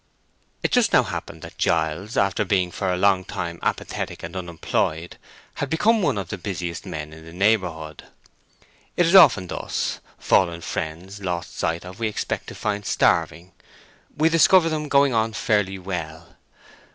[0.63, 5.17] It just now happened that Giles, after being for a long time apathetic and unemployed,
[5.61, 8.05] had become one of the busiest men in the neighborhood.
[8.97, 13.51] It is often thus; fallen friends, lost sight of, we expect to find starving;
[14.17, 16.35] we discover them going on fairly well.